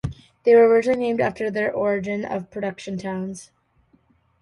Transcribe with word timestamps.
They 0.45 0.55
were 0.55 0.67
originally 0.67 0.97
named 0.99 1.21
after 1.21 1.51
their 1.51 1.71
origin 1.71 2.25
or 2.25 2.41
production 2.41 2.97
towns. 2.97 3.51